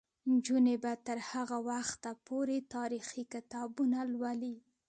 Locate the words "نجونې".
0.31-0.75